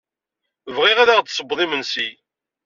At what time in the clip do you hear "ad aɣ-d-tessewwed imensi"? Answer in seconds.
0.99-2.09